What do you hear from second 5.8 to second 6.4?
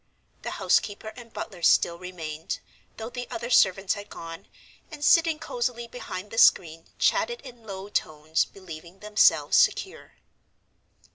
behind the